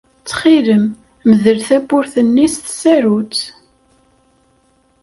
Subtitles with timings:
[0.19, 0.85] Ttxil-m
[1.29, 3.37] mdel tawwurt-nni s tsarut.